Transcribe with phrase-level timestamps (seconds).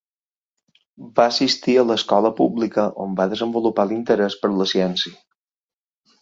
[1.19, 5.15] Va assistir a l'escola pública, on va desenvolupar l'interès per la ciència.